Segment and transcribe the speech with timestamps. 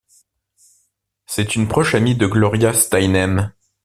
[1.27, 3.53] C'est une proche amie de Gloria Steinem.